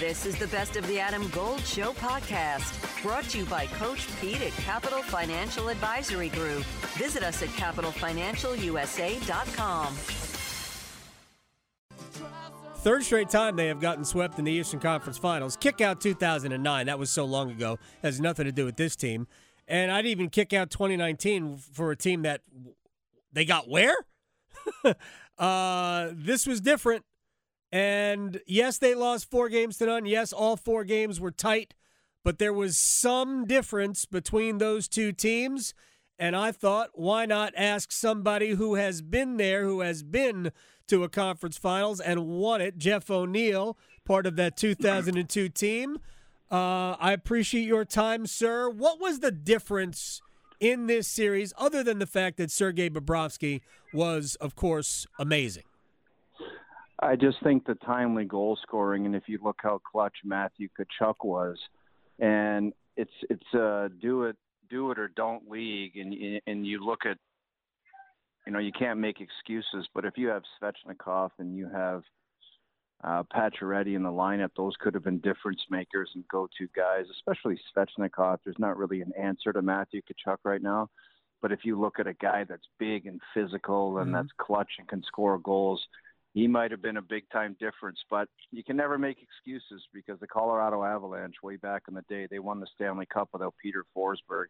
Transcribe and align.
This 0.00 0.24
is 0.24 0.38
the 0.38 0.46
Best 0.46 0.76
of 0.76 0.86
the 0.86 0.98
Adam 0.98 1.28
Gold 1.28 1.60
Show 1.60 1.92
podcast, 1.92 3.02
brought 3.02 3.24
to 3.24 3.36
you 3.36 3.44
by 3.44 3.66
Coach 3.66 4.08
Pete 4.18 4.40
at 4.40 4.52
Capital 4.52 5.02
Financial 5.02 5.68
Advisory 5.68 6.30
Group. 6.30 6.62
Visit 6.96 7.22
us 7.22 7.42
at 7.42 7.50
capitalfinancialusa.com. 7.50 9.94
Third 12.76 13.04
straight 13.04 13.28
time 13.28 13.56
they 13.56 13.66
have 13.66 13.78
gotten 13.78 14.06
swept 14.06 14.38
in 14.38 14.46
the 14.46 14.52
Eastern 14.52 14.80
Conference 14.80 15.18
Finals. 15.18 15.58
Kick 15.58 15.82
out 15.82 16.00
2009. 16.00 16.86
That 16.86 16.98
was 16.98 17.10
so 17.10 17.26
long 17.26 17.50
ago. 17.50 17.78
Has 18.02 18.22
nothing 18.22 18.46
to 18.46 18.52
do 18.52 18.64
with 18.64 18.76
this 18.76 18.96
team. 18.96 19.26
And 19.68 19.92
I'd 19.92 20.06
even 20.06 20.30
kick 20.30 20.54
out 20.54 20.70
2019 20.70 21.58
for 21.58 21.90
a 21.90 21.96
team 21.96 22.22
that 22.22 22.40
they 23.34 23.44
got 23.44 23.68
where? 23.68 23.96
uh, 25.38 26.08
this 26.14 26.46
was 26.46 26.62
different. 26.62 27.04
And 27.72 28.40
yes, 28.46 28.78
they 28.78 28.94
lost 28.94 29.30
four 29.30 29.48
games 29.48 29.78
to 29.78 29.86
none. 29.86 30.06
Yes, 30.06 30.32
all 30.32 30.56
four 30.56 30.84
games 30.84 31.20
were 31.20 31.30
tight, 31.30 31.74
but 32.24 32.38
there 32.38 32.52
was 32.52 32.76
some 32.76 33.46
difference 33.46 34.04
between 34.04 34.58
those 34.58 34.88
two 34.88 35.12
teams. 35.12 35.74
And 36.18 36.36
I 36.36 36.52
thought, 36.52 36.90
why 36.94 37.26
not 37.26 37.54
ask 37.56 37.92
somebody 37.92 38.50
who 38.50 38.74
has 38.74 39.00
been 39.02 39.36
there, 39.36 39.64
who 39.64 39.80
has 39.80 40.02
been 40.02 40.52
to 40.88 41.04
a 41.04 41.08
conference 41.08 41.56
finals 41.56 42.00
and 42.00 42.26
won 42.26 42.60
it, 42.60 42.76
Jeff 42.76 43.10
O'Neill, 43.10 43.78
part 44.04 44.26
of 44.26 44.36
that 44.36 44.56
2002 44.56 45.48
team. 45.48 45.98
Uh, 46.50 46.96
I 46.98 47.12
appreciate 47.12 47.62
your 47.62 47.84
time, 47.84 48.26
sir. 48.26 48.68
What 48.68 49.00
was 49.00 49.20
the 49.20 49.30
difference 49.30 50.20
in 50.58 50.88
this 50.88 51.06
series, 51.06 51.54
other 51.56 51.84
than 51.84 52.00
the 52.00 52.06
fact 52.06 52.36
that 52.38 52.50
Sergei 52.50 52.90
Bobrovsky 52.90 53.60
was, 53.94 54.34
of 54.36 54.56
course, 54.56 55.06
amazing? 55.18 55.62
I 57.02 57.16
just 57.16 57.38
think 57.42 57.66
the 57.66 57.76
timely 57.76 58.24
goal 58.24 58.58
scoring, 58.62 59.06
and 59.06 59.16
if 59.16 59.24
you 59.26 59.38
look 59.42 59.60
how 59.62 59.80
clutch 59.90 60.16
Matthew 60.24 60.68
Tkachuk 60.78 61.16
was, 61.24 61.58
and 62.18 62.72
it's 62.96 63.10
it's 63.30 63.54
a 63.54 63.90
do 64.00 64.24
it 64.24 64.36
do 64.68 64.90
it 64.90 64.98
or 64.98 65.08
don't 65.08 65.48
league, 65.48 65.96
and 65.96 66.40
and 66.46 66.66
you 66.66 66.84
look 66.84 67.06
at, 67.06 67.16
you 68.46 68.52
know, 68.52 68.58
you 68.58 68.72
can't 68.72 69.00
make 69.00 69.20
excuses, 69.20 69.88
but 69.94 70.04
if 70.04 70.18
you 70.18 70.28
have 70.28 70.42
Svechnikov 70.62 71.30
and 71.38 71.56
you 71.56 71.68
have 71.70 72.02
uh, 73.02 73.22
Pacioretty 73.34 73.96
in 73.96 74.02
the 74.02 74.10
lineup, 74.10 74.50
those 74.56 74.74
could 74.78 74.92
have 74.92 75.04
been 75.04 75.20
difference 75.20 75.62
makers 75.70 76.10
and 76.14 76.24
go-to 76.28 76.68
guys, 76.76 77.06
especially 77.10 77.58
Svechnikov. 77.74 78.38
There's 78.44 78.58
not 78.58 78.76
really 78.76 79.00
an 79.00 79.12
answer 79.18 79.54
to 79.54 79.62
Matthew 79.62 80.02
Tkachuk 80.02 80.36
right 80.44 80.62
now, 80.62 80.88
but 81.40 81.50
if 81.50 81.60
you 81.64 81.80
look 81.80 81.98
at 81.98 82.06
a 82.06 82.14
guy 82.14 82.44
that's 82.46 82.68
big 82.78 83.06
and 83.06 83.20
physical 83.32 83.98
and 83.98 84.08
mm-hmm. 84.08 84.16
that's 84.16 84.28
clutch 84.38 84.72
and 84.78 84.86
can 84.86 85.02
score 85.04 85.38
goals 85.38 85.80
he 86.32 86.46
might 86.46 86.70
have 86.70 86.82
been 86.82 86.96
a 86.96 87.02
big 87.02 87.28
time 87.30 87.56
difference. 87.58 87.98
But 88.08 88.28
you 88.50 88.62
can 88.62 88.76
never 88.76 88.98
make 88.98 89.18
excuses 89.22 89.82
because 89.92 90.20
the 90.20 90.26
Colorado 90.26 90.84
Avalanche, 90.84 91.36
way 91.42 91.56
back 91.56 91.82
in 91.88 91.94
the 91.94 92.04
day, 92.08 92.28
they 92.30 92.38
won 92.38 92.60
the 92.60 92.68
Stanley 92.74 93.06
Cup 93.06 93.30
without 93.32 93.54
Peter 93.60 93.84
Forsberg, 93.96 94.46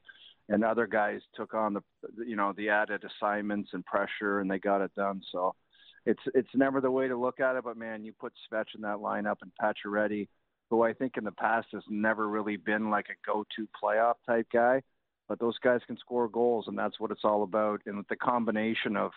and 0.48 0.64
other 0.64 0.86
guys 0.86 1.20
took 1.34 1.54
on 1.54 1.74
the 1.74 1.82
you 2.26 2.36
know 2.36 2.52
the 2.56 2.68
added 2.68 3.04
assignments 3.04 3.70
and 3.72 3.84
pressure, 3.84 4.40
and 4.40 4.50
they 4.50 4.58
got 4.58 4.82
it 4.82 4.94
done. 4.94 5.22
So 5.32 5.54
it's 6.06 6.22
it's 6.34 6.54
never 6.54 6.80
the 6.80 6.90
way 6.90 7.08
to 7.08 7.16
look 7.16 7.40
at 7.40 7.56
it. 7.56 7.64
But 7.64 7.76
man, 7.76 8.04
you 8.04 8.12
put 8.12 8.32
Svech 8.52 8.74
in 8.74 8.82
that 8.82 8.98
lineup 8.98 9.36
and 9.42 9.52
Pacioretty, 9.60 10.28
who 10.68 10.82
I 10.82 10.92
think 10.92 11.16
in 11.16 11.24
the 11.24 11.32
past 11.32 11.68
has 11.72 11.82
never 11.88 12.28
really 12.28 12.56
been 12.56 12.90
like 12.90 13.06
a 13.10 13.26
go-to 13.26 13.68
playoff 13.82 14.14
type 14.26 14.46
guy. 14.52 14.82
But 15.28 15.38
those 15.38 15.58
guys 15.58 15.80
can 15.86 15.96
score 15.96 16.28
goals, 16.28 16.66
and 16.66 16.76
that's 16.76 16.98
what 16.98 17.12
it's 17.12 17.24
all 17.24 17.44
about. 17.44 17.80
And 17.86 18.04
the 18.08 18.16
combination 18.16 18.96
of 18.96 19.12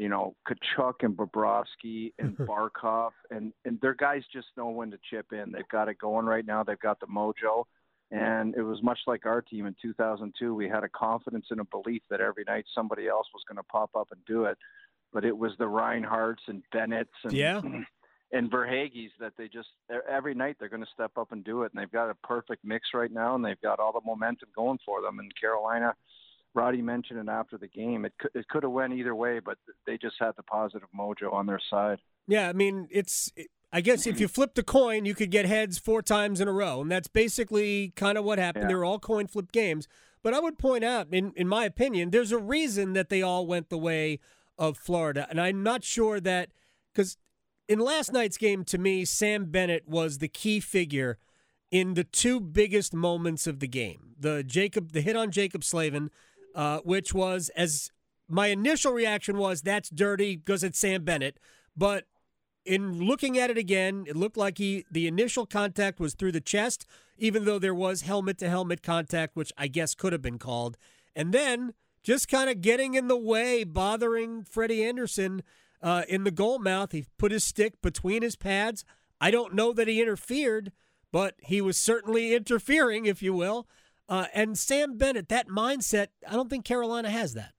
you 0.00 0.08
know, 0.08 0.34
Tkachuk 0.48 0.94
and 1.02 1.14
Bobrovsky 1.14 2.14
and 2.18 2.34
Barkov, 2.38 3.10
and 3.30 3.52
and 3.66 3.78
their 3.82 3.94
guys 3.94 4.22
just 4.32 4.46
know 4.56 4.70
when 4.70 4.90
to 4.92 4.98
chip 5.10 5.26
in. 5.32 5.52
They've 5.52 5.68
got 5.70 5.90
it 5.90 5.98
going 5.98 6.24
right 6.24 6.46
now. 6.46 6.64
They've 6.64 6.80
got 6.80 7.00
the 7.00 7.06
mojo, 7.06 7.64
and 8.10 8.54
it 8.56 8.62
was 8.62 8.82
much 8.82 9.00
like 9.06 9.26
our 9.26 9.42
team 9.42 9.66
in 9.66 9.76
2002. 9.82 10.54
We 10.54 10.70
had 10.70 10.84
a 10.84 10.88
confidence 10.88 11.48
and 11.50 11.60
a 11.60 11.64
belief 11.64 12.00
that 12.08 12.22
every 12.22 12.44
night 12.46 12.64
somebody 12.74 13.08
else 13.08 13.26
was 13.34 13.42
going 13.46 13.58
to 13.58 13.62
pop 13.64 13.90
up 13.94 14.08
and 14.10 14.24
do 14.24 14.44
it, 14.44 14.56
but 15.12 15.26
it 15.26 15.36
was 15.36 15.52
the 15.58 15.66
Reinharts 15.66 16.48
and 16.48 16.62
Bennett's 16.72 17.10
and 17.24 17.34
yeah. 17.34 17.60
and 18.32 18.50
Verhaeghes 18.50 19.10
that 19.20 19.34
they 19.36 19.48
just 19.48 19.68
every 20.10 20.34
night 20.34 20.56
they're 20.58 20.70
going 20.70 20.82
to 20.82 20.90
step 20.94 21.12
up 21.18 21.30
and 21.32 21.44
do 21.44 21.64
it, 21.64 21.72
and 21.74 21.82
they've 21.82 21.92
got 21.92 22.08
a 22.08 22.14
perfect 22.26 22.64
mix 22.64 22.88
right 22.94 23.12
now, 23.12 23.34
and 23.34 23.44
they've 23.44 23.60
got 23.60 23.78
all 23.78 23.92
the 23.92 24.00
momentum 24.06 24.48
going 24.56 24.78
for 24.82 25.02
them. 25.02 25.18
And 25.18 25.30
Carolina 25.38 25.94
Roddy 26.54 26.82
mentioned 26.82 27.18
it 27.20 27.30
after 27.30 27.56
the 27.56 27.68
game. 27.68 28.04
It 28.04 28.12
could, 28.18 28.30
it 28.34 28.48
could 28.48 28.62
have 28.62 28.72
went 28.72 28.92
either 28.94 29.14
way, 29.14 29.38
but 29.38 29.58
they 29.86 29.96
just 29.96 30.16
had 30.18 30.32
the 30.36 30.42
positive 30.42 30.88
mojo 30.98 31.32
on 31.32 31.46
their 31.46 31.60
side. 31.70 31.98
Yeah, 32.26 32.48
I 32.48 32.52
mean, 32.52 32.88
it's. 32.90 33.32
I 33.72 33.80
guess 33.80 34.04
if 34.04 34.18
you 34.18 34.26
flipped 34.26 34.58
a 34.58 34.64
coin, 34.64 35.04
you 35.04 35.14
could 35.14 35.30
get 35.30 35.46
heads 35.46 35.78
four 35.78 36.02
times 36.02 36.40
in 36.40 36.48
a 36.48 36.52
row, 36.52 36.80
and 36.80 36.90
that's 36.90 37.06
basically 37.06 37.92
kind 37.94 38.18
of 38.18 38.24
what 38.24 38.40
happened. 38.40 38.64
Yeah. 38.64 38.68
They 38.68 38.74
were 38.74 38.84
all 38.84 38.98
coin 38.98 39.28
flip 39.28 39.52
games. 39.52 39.86
But 40.22 40.34
I 40.34 40.40
would 40.40 40.58
point 40.58 40.84
out, 40.84 41.06
in 41.12 41.32
in 41.36 41.48
my 41.48 41.64
opinion, 41.64 42.10
there's 42.10 42.32
a 42.32 42.38
reason 42.38 42.92
that 42.94 43.08
they 43.08 43.22
all 43.22 43.46
went 43.46 43.68
the 43.68 43.78
way 43.78 44.18
of 44.58 44.76
Florida, 44.76 45.26
and 45.30 45.40
I'm 45.40 45.62
not 45.62 45.84
sure 45.84 46.20
that 46.20 46.50
because 46.92 47.16
in 47.68 47.78
last 47.78 48.12
night's 48.12 48.36
game, 48.36 48.64
to 48.64 48.78
me, 48.78 49.04
Sam 49.04 49.46
Bennett 49.46 49.88
was 49.88 50.18
the 50.18 50.28
key 50.28 50.60
figure 50.60 51.18
in 51.70 51.94
the 51.94 52.04
two 52.04 52.40
biggest 52.40 52.92
moments 52.92 53.46
of 53.46 53.60
the 53.60 53.68
game: 53.68 54.14
the 54.18 54.44
Jaccob, 54.44 54.92
the 54.92 55.00
hit 55.00 55.16
on 55.16 55.30
Jaccob 55.30 55.64
Slavin 55.64 56.10
uh, 56.54 56.78
which 56.78 57.14
was 57.14 57.50
as 57.56 57.90
my 58.28 58.48
initial 58.48 58.92
reaction 58.92 59.38
was 59.38 59.62
that's 59.62 59.90
dirty 59.90 60.36
because 60.36 60.62
it's 60.62 60.78
Sam 60.78 61.04
Bennett, 61.04 61.38
but 61.76 62.04
in 62.64 63.00
looking 63.00 63.38
at 63.38 63.50
it 63.50 63.58
again, 63.58 64.04
it 64.06 64.16
looked 64.16 64.36
like 64.36 64.58
he 64.58 64.84
the 64.90 65.06
initial 65.06 65.46
contact 65.46 65.98
was 65.98 66.14
through 66.14 66.32
the 66.32 66.40
chest, 66.40 66.86
even 67.16 67.44
though 67.44 67.58
there 67.58 67.74
was 67.74 68.02
helmet 68.02 68.38
to 68.38 68.48
helmet 68.48 68.82
contact, 68.82 69.36
which 69.36 69.52
I 69.56 69.66
guess 69.66 69.94
could 69.94 70.12
have 70.12 70.22
been 70.22 70.38
called, 70.38 70.76
and 71.16 71.32
then 71.32 71.74
just 72.02 72.28
kind 72.28 72.48
of 72.48 72.60
getting 72.60 72.94
in 72.94 73.08
the 73.08 73.16
way, 73.16 73.64
bothering 73.64 74.44
Freddie 74.44 74.84
Andersen 74.84 75.42
uh, 75.82 76.02
in 76.08 76.24
the 76.24 76.30
goal 76.30 76.58
mouth. 76.58 76.92
He 76.92 77.06
put 77.18 77.32
his 77.32 77.44
stick 77.44 77.80
between 77.82 78.22
his 78.22 78.36
pads. 78.36 78.84
I 79.20 79.30
don't 79.30 79.54
know 79.54 79.72
that 79.72 79.88
he 79.88 80.00
interfered, 80.00 80.72
but 81.12 81.34
he 81.38 81.60
was 81.60 81.76
certainly 81.76 82.34
interfering, 82.34 83.06
if 83.06 83.22
you 83.22 83.34
will. 83.34 83.66
Uh, 84.10 84.26
and 84.34 84.58
Sam 84.58 84.98
Bennett, 84.98 85.28
that 85.28 85.46
mindset, 85.46 86.08
I 86.28 86.32
don't 86.34 86.50
think 86.50 86.64
Carolina 86.64 87.08
has 87.08 87.34
that. 87.34 87.52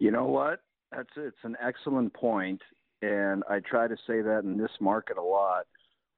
You 0.00 0.10
know 0.10 0.24
what? 0.24 0.60
That's 0.90 1.10
it's 1.16 1.36
an 1.42 1.56
excellent 1.62 2.14
point, 2.14 2.62
and 3.02 3.44
I 3.48 3.60
try 3.60 3.86
to 3.86 3.96
say 4.06 4.22
that 4.22 4.40
in 4.44 4.56
this 4.56 4.70
market 4.80 5.18
a 5.18 5.22
lot 5.22 5.66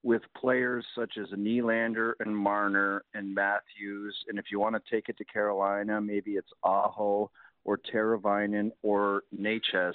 with 0.05 0.23
players 0.41 0.85
such 0.97 1.15
as 1.21 1.27
Nylander 1.37 2.13
and 2.21 2.37
Marner 2.37 3.03
and 3.15 3.35
Matthews, 3.35 4.17
and 4.29 4.39
if 4.39 4.47
you 4.53 4.61
want 4.61 4.77
to 4.77 4.95
take 4.95 5.09
it 5.09 5.19
to 5.19 5.25
Carolina, 5.25 6.01
maybe 6.01 6.33
it's 6.33 6.51
Aho 6.63 7.31
or 7.65 7.81
Teravainen 7.93 8.71
or 8.83 9.23
Necas 9.37 9.95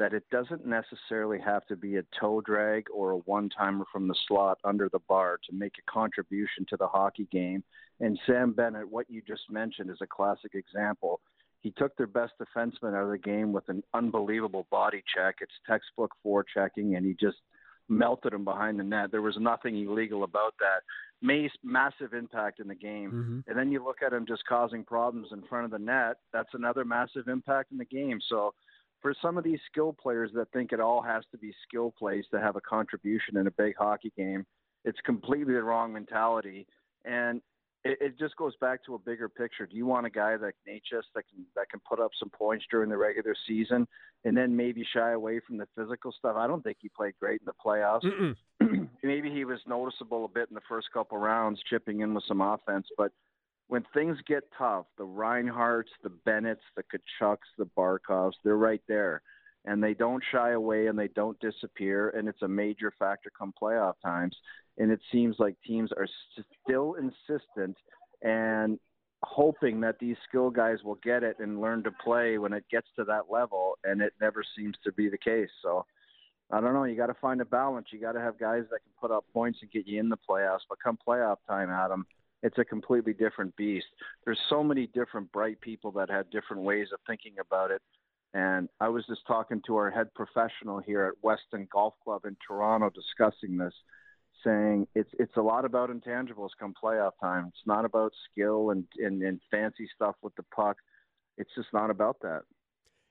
that 0.00 0.14
it 0.14 0.24
doesn't 0.32 0.64
necessarily 0.64 1.38
have 1.38 1.66
to 1.66 1.76
be 1.76 1.96
a 1.96 2.02
toe 2.18 2.40
drag 2.40 2.86
or 2.92 3.10
a 3.10 3.18
one 3.18 3.50
timer 3.50 3.84
from 3.92 4.08
the 4.08 4.14
slot 4.26 4.56
under 4.64 4.88
the 4.88 4.98
bar 5.00 5.38
to 5.46 5.54
make 5.54 5.74
a 5.78 5.90
contribution 5.92 6.64
to 6.70 6.76
the 6.78 6.86
hockey 6.86 7.28
game. 7.30 7.62
And 8.00 8.18
Sam 8.26 8.52
Bennett, 8.52 8.90
what 8.90 9.10
you 9.10 9.20
just 9.28 9.42
mentioned, 9.50 9.90
is 9.90 9.98
a 10.00 10.06
classic 10.06 10.54
example. 10.54 11.20
He 11.60 11.70
took 11.72 11.94
their 11.98 12.06
best 12.06 12.32
defenseman 12.40 12.96
out 12.96 13.04
of 13.04 13.10
the 13.10 13.18
game 13.18 13.52
with 13.52 13.68
an 13.68 13.82
unbelievable 13.92 14.66
body 14.70 15.04
check. 15.14 15.36
It's 15.42 15.52
textbook 15.68 16.12
forechecking, 16.24 16.96
and 16.96 17.04
he 17.04 17.14
just 17.20 17.36
melted 17.90 18.32
him 18.32 18.44
behind 18.44 18.80
the 18.80 18.84
net. 18.84 19.10
There 19.10 19.20
was 19.20 19.36
nothing 19.38 19.76
illegal 19.76 20.24
about 20.24 20.54
that. 20.60 20.80
May's 21.20 21.50
massive 21.62 22.14
impact 22.14 22.58
in 22.58 22.68
the 22.68 22.74
game. 22.74 23.10
Mm-hmm. 23.10 23.50
And 23.50 23.58
then 23.58 23.70
you 23.70 23.84
look 23.84 23.98
at 24.00 24.14
him 24.14 24.24
just 24.26 24.46
causing 24.46 24.82
problems 24.82 25.28
in 25.32 25.42
front 25.42 25.66
of 25.66 25.70
the 25.70 25.78
net. 25.78 26.16
That's 26.32 26.54
another 26.54 26.86
massive 26.86 27.28
impact 27.28 27.72
in 27.72 27.76
the 27.76 27.84
game. 27.84 28.18
So 28.30 28.54
for 29.00 29.14
some 29.20 29.38
of 29.38 29.44
these 29.44 29.58
skill 29.70 29.92
players 29.92 30.30
that 30.34 30.52
think 30.52 30.72
it 30.72 30.80
all 30.80 31.02
has 31.02 31.24
to 31.32 31.38
be 31.38 31.52
skill 31.66 31.92
plays 31.98 32.24
to 32.32 32.40
have 32.40 32.56
a 32.56 32.60
contribution 32.60 33.36
in 33.36 33.46
a 33.46 33.50
big 33.50 33.74
hockey 33.78 34.12
game, 34.16 34.44
it's 34.84 34.98
completely 35.04 35.54
the 35.54 35.62
wrong 35.62 35.92
mentality. 35.92 36.66
And 37.04 37.40
it, 37.84 37.98
it 38.00 38.18
just 38.18 38.36
goes 38.36 38.54
back 38.60 38.84
to 38.84 38.94
a 38.94 38.98
bigger 38.98 39.28
picture. 39.28 39.66
Do 39.66 39.76
you 39.76 39.86
want 39.86 40.06
a 40.06 40.10
guy 40.10 40.36
like 40.36 40.54
Necas 40.68 41.04
that 41.14 41.24
can 41.28 41.46
that 41.56 41.70
can 41.70 41.80
put 41.88 41.98
up 41.98 42.10
some 42.18 42.28
points 42.28 42.66
during 42.70 42.90
the 42.90 42.96
regular 42.96 43.34
season 43.46 43.88
and 44.24 44.36
then 44.36 44.54
maybe 44.54 44.86
shy 44.94 45.12
away 45.12 45.40
from 45.46 45.56
the 45.56 45.66
physical 45.76 46.12
stuff? 46.12 46.36
I 46.36 46.46
don't 46.46 46.62
think 46.62 46.76
he 46.80 46.90
played 46.90 47.14
great 47.18 47.40
in 47.40 47.46
the 47.46 47.52
playoffs. 47.64 48.36
maybe 49.02 49.30
he 49.30 49.46
was 49.46 49.60
noticeable 49.66 50.26
a 50.26 50.28
bit 50.28 50.48
in 50.50 50.54
the 50.54 50.60
first 50.68 50.88
couple 50.92 51.16
rounds, 51.16 51.60
chipping 51.68 52.00
in 52.00 52.12
with 52.12 52.24
some 52.28 52.40
offense, 52.40 52.86
but– 52.96 53.12
when 53.70 53.84
things 53.94 54.18
get 54.26 54.42
tough, 54.58 54.86
the 54.98 55.06
Reinharts, 55.06 55.92
the 56.02 56.10
Bennetts, 56.24 56.64
the 56.76 56.82
Tkachuks, 56.82 57.36
the 57.56 57.68
Barkovs, 57.78 58.32
they're 58.42 58.56
right 58.56 58.82
there. 58.88 59.22
And 59.64 59.80
they 59.80 59.94
don't 59.94 60.24
shy 60.32 60.52
away 60.52 60.88
and 60.88 60.98
they 60.98 61.06
don't 61.06 61.38
disappear. 61.38 62.10
And 62.10 62.28
it's 62.28 62.42
a 62.42 62.48
major 62.48 62.92
factor 62.98 63.30
come 63.38 63.54
playoff 63.62 63.94
times. 64.04 64.36
And 64.78 64.90
it 64.90 64.98
seems 65.12 65.36
like 65.38 65.54
teams 65.64 65.92
are 65.96 66.08
still 66.64 66.94
insistent 66.94 67.76
and 68.22 68.80
hoping 69.22 69.80
that 69.82 70.00
these 70.00 70.16
skill 70.28 70.50
guys 70.50 70.78
will 70.82 70.98
get 71.04 71.22
it 71.22 71.36
and 71.38 71.60
learn 71.60 71.84
to 71.84 71.92
play 72.02 72.38
when 72.38 72.52
it 72.52 72.64
gets 72.72 72.88
to 72.96 73.04
that 73.04 73.30
level. 73.30 73.78
And 73.84 74.02
it 74.02 74.14
never 74.20 74.42
seems 74.56 74.74
to 74.82 74.90
be 74.90 75.08
the 75.08 75.18
case. 75.18 75.50
So 75.62 75.86
I 76.50 76.60
don't 76.60 76.74
know. 76.74 76.84
You 76.84 76.96
got 76.96 77.06
to 77.06 77.14
find 77.14 77.40
a 77.40 77.44
balance. 77.44 77.86
You 77.92 78.00
got 78.00 78.12
to 78.12 78.20
have 78.20 78.36
guys 78.36 78.64
that 78.72 78.80
can 78.80 78.92
put 79.00 79.12
up 79.12 79.26
points 79.32 79.60
and 79.62 79.70
get 79.70 79.86
you 79.86 80.00
in 80.00 80.08
the 80.08 80.18
playoffs. 80.28 80.66
But 80.68 80.78
come 80.82 80.98
playoff 81.06 81.36
time, 81.48 81.70
Adam, 81.70 82.04
it's 82.42 82.58
a 82.58 82.64
completely 82.64 83.12
different 83.12 83.54
beast. 83.56 83.86
There's 84.24 84.38
so 84.48 84.62
many 84.62 84.86
different 84.88 85.30
bright 85.32 85.60
people 85.60 85.92
that 85.92 86.10
had 86.10 86.30
different 86.30 86.62
ways 86.62 86.88
of 86.92 87.00
thinking 87.06 87.34
about 87.40 87.70
it. 87.70 87.82
And 88.32 88.68
I 88.80 88.88
was 88.88 89.04
just 89.06 89.26
talking 89.26 89.60
to 89.66 89.76
our 89.76 89.90
head 89.90 90.14
professional 90.14 90.78
here 90.78 91.04
at 91.04 91.14
Weston 91.22 91.68
Golf 91.72 91.94
Club 92.04 92.24
in 92.24 92.36
Toronto 92.46 92.90
discussing 92.90 93.56
this, 93.56 93.74
saying 94.44 94.86
it's 94.94 95.10
it's 95.18 95.36
a 95.36 95.42
lot 95.42 95.64
about 95.64 95.90
intangibles 95.90 96.50
come 96.58 96.72
playoff 96.80 97.12
time. 97.20 97.46
It's 97.48 97.66
not 97.66 97.84
about 97.84 98.12
skill 98.30 98.70
and, 98.70 98.84
and, 98.98 99.22
and 99.22 99.40
fancy 99.50 99.88
stuff 99.94 100.14
with 100.22 100.34
the 100.36 100.44
puck. 100.54 100.76
It's 101.38 101.50
just 101.56 101.68
not 101.72 101.90
about 101.90 102.18
that. 102.22 102.42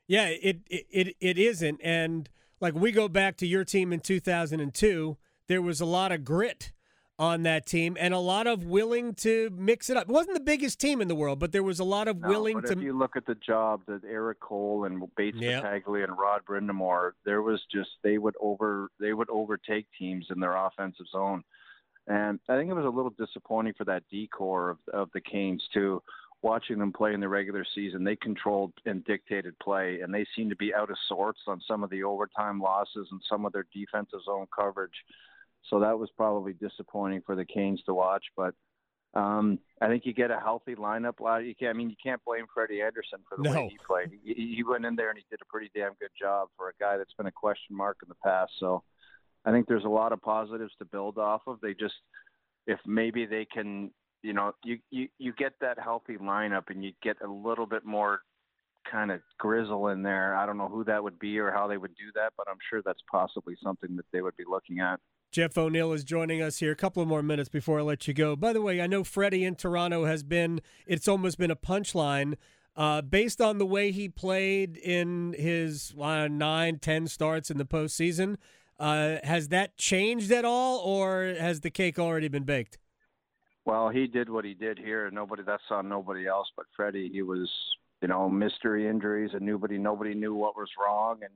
Yeah, 0.08 0.28
it 0.28 0.60
it 0.70 1.16
it 1.20 1.38
isn't. 1.38 1.82
And 1.84 2.30
like 2.62 2.74
we 2.74 2.94
go 2.94 3.10
back 3.10 3.36
to 3.38 3.46
your 3.46 3.66
team 3.66 3.92
in 3.92 4.00
2002, 4.00 5.18
there 5.48 5.62
was 5.62 5.82
a 5.82 5.86
lot 5.86 6.14
of 6.14 6.24
grit 6.24 6.72
on 7.20 7.44
that 7.44 7.66
team 7.66 7.98
and 8.00 8.14
a 8.14 8.20
lot 8.20 8.48
of 8.48 8.64
willing 8.64 9.14
to 9.14 9.52
mix 9.56 9.90
it 9.90 9.98
up. 9.98 10.04
It 10.04 10.10
wasn't 10.10 10.36
the 10.36 10.44
biggest 10.44 10.80
team 10.80 11.02
in 11.02 11.10
the 11.10 11.16
world, 11.16 11.38
but 11.38 11.52
there 11.52 11.64
was 11.64 11.80
a 11.80 11.84
lot 11.84 12.08
of 12.08 12.22
no, 12.22 12.30
willing 12.30 12.62
but 12.62 12.68
to. 12.68 12.74
If 12.74 12.82
you 12.82 12.98
look 12.98 13.18
at 13.18 13.26
the 13.26 13.36
job 13.36 13.82
that 13.88 14.04
Erik 14.06 14.40
Cole 14.40 14.86
and 14.86 15.04
Bates 15.18 15.38
yep. 15.38 15.62
Battaglia 15.62 16.06
and 16.06 16.18
Rod 16.18 16.42
Brind'Amour, 16.50 17.12
there 17.26 17.42
was 17.42 17.62
just 17.72 17.90
they 18.04 18.18
would 18.18 18.36
over 18.40 18.90
they 19.00 19.14
would 19.14 19.30
overtake 19.30 19.86
teams 20.00 20.28
in 20.34 20.40
their 20.40 20.56
offensive 20.56 21.08
zone, 21.12 21.44
and 22.08 22.40
I 22.48 22.58
think 22.58 22.72
it 22.72 22.76
was 22.76 22.86
a 22.86 22.90
little 22.90 23.14
disappointing 23.20 23.74
for 23.78 23.84
that 23.84 24.04
decor 24.10 24.70
of 24.70 24.78
of 24.94 25.10
the 25.14 25.22
Canes 25.22 25.64
too. 25.74 26.02
Watching 26.42 26.80
them 26.80 26.94
play 26.94 27.14
in 27.14 27.20
the 27.20 27.28
regular 27.28 27.66
season, 27.76 28.06
they 28.06 28.16
controlled 28.16 28.72
and 28.86 29.04
dictated 29.04 29.60
play, 29.60 30.00
and 30.00 30.14
they 30.14 30.26
seemed 30.38 30.52
to 30.52 30.56
be 30.56 30.74
out 30.74 30.90
of 30.90 30.96
sorts 31.10 31.42
on 31.48 31.60
some 31.68 31.84
of 31.84 31.90
the 31.90 32.04
overtime 32.04 32.62
losses 32.62 33.10
and 33.12 33.20
some 33.30 33.46
of 33.46 33.52
their 33.52 33.66
defensive 33.74 34.22
zone 34.24 34.48
coverage 34.58 34.94
so 35.64 35.80
that 35.80 35.98
was 35.98 36.10
probably 36.16 36.54
disappointing 36.54 37.22
for 37.26 37.36
the 37.36 37.46
Canes 37.46 37.82
to 37.86 37.94
watch. 37.94 38.24
But 38.36 38.54
um, 39.14 39.60
I 39.82 39.88
think 39.88 40.06
you 40.06 40.14
get 40.14 40.32
a 40.32 40.40
healthy 40.40 40.76
lineup. 40.76 41.16
You 41.46 41.56
can't. 41.56 41.76
I 41.76 41.78
mean, 41.78 41.90
you 41.90 41.96
can't 42.02 42.24
blame 42.26 42.46
Freddie 42.54 42.82
Andersen 42.82 43.20
for 43.28 43.38
the 43.38 43.44
no. 43.44 43.52
way 43.52 43.70
he 43.70 43.78
played. 43.86 44.12
He, 44.24 44.56
he 44.56 44.64
went 44.64 44.86
in 44.86 44.96
there 44.96 45.10
and 45.10 45.18
he 45.18 45.26
did 45.30 45.40
a 45.42 45.46
pretty 45.46 45.72
damn 45.76 45.94
good 46.00 46.12
job 46.20 46.50
for 46.56 46.70
a 46.70 46.74
guy 46.80 46.98
that's 46.98 47.14
been 47.14 47.28
a 47.28 47.32
question 47.32 47.76
mark 47.76 47.98
in 48.04 48.10
the 48.10 48.16
past. 48.24 48.52
So 48.60 48.84
I 49.46 49.52
think 49.52 49.68
there's 49.68 49.86
a 49.86 49.90
lot 49.90 50.14
of 50.14 50.22
positives 50.22 50.74
to 50.80 50.86
build 50.86 51.18
off 51.18 51.42
of. 51.48 51.60
They 51.62 51.74
just, 51.74 51.96
if 52.68 52.80
maybe 52.86 53.26
they 53.26 53.46
can, 53.46 53.92
you 54.22 54.34
know, 54.34 54.54
you 54.64 54.80
you 54.92 55.08
you 55.18 55.34
get 55.34 55.54
that 55.62 55.80
healthy 55.80 56.18
lineup 56.18 56.70
and 56.70 56.84
you 56.84 56.92
get 57.02 57.18
a 57.24 57.28
little 57.28 57.66
bit 57.66 57.86
more 57.86 58.22
kind 58.90 59.12
of 59.12 59.22
grizzle 59.38 59.90
in 59.90 60.04
there. 60.04 60.36
I 60.36 60.46
don't 60.46 60.58
know 60.58 60.68
who 60.68 60.84
that 60.86 61.04
would 61.04 61.20
be 61.20 61.40
or 61.40 61.52
how 61.52 61.68
they 61.68 61.78
would 61.78 61.96
do 61.96 62.12
that, 62.16 62.34
but 62.38 62.48
I'm 62.50 62.58
sure 62.70 62.82
that's 62.84 63.02
possibly 63.10 63.56
something 63.64 63.96
that 63.96 64.06
they 64.12 64.22
would 64.22 64.36
be 64.38 64.46
looking 64.50 64.80
at. 64.80 65.00
Jeff 65.32 65.56
O'Neill 65.60 65.94
is 65.94 66.04
joining 66.04 66.42
us 66.42 66.58
here. 66.58 66.72
A 66.72 66.76
couple 66.76 67.04
of 67.04 67.08
more 67.08 67.22
minutes 67.22 67.50
before 67.50 67.80
I 67.80 67.84
let 67.84 68.08
you 68.08 68.16
go. 68.16 68.36
By 68.36 68.52
the 68.52 68.62
way, 68.62 68.82
I 68.82 68.88
know 68.88 69.04
Freddie 69.04 69.46
in 69.46 69.56
Toronto 69.56 70.06
has 70.06 70.24
been, 70.24 70.60
it's 70.88 71.08
almost 71.08 71.38
been 71.38 71.52
a 71.52 71.56
punchline. 71.56 72.36
Uh, 72.76 73.02
based 73.02 73.40
on 73.40 73.60
the 73.60 73.66
way 73.66 73.92
he 73.92 74.10
played 74.10 74.78
in 74.78 75.36
his 75.38 75.94
uh, 76.02 76.28
nine, 76.28 76.80
ten 76.80 77.08
starts 77.08 77.52
in 77.52 77.58
the 77.58 77.66
postseason, 77.66 78.38
uh, 78.80 79.18
has 79.24 79.50
that 79.50 79.78
changed 79.78 80.32
at 80.32 80.46
all, 80.46 80.80
or 80.80 81.36
has 81.38 81.62
the 81.62 81.70
cake 81.70 82.00
already 82.00 82.30
been 82.30 82.44
baked? 82.44 82.78
Well, 83.66 83.90
he 83.90 84.08
did 84.08 84.30
what 84.30 84.46
he 84.46 84.54
did 84.54 84.80
here. 84.80 85.12
Nobody 85.12 85.44
that's 85.44 85.62
on 85.70 85.90
nobody 85.90 86.26
else 86.26 86.48
but 86.56 86.66
Freddie. 86.76 87.10
He 87.12 87.22
was, 87.22 87.52
you 88.02 88.08
know, 88.08 88.30
mystery 88.30 88.88
injuries, 88.88 89.32
and 89.34 89.42
nobody 89.42 89.78
nobody 89.78 90.16
knew 90.16 90.34
what 90.34 90.56
was 90.56 90.70
wrong, 90.80 91.20
and 91.22 91.34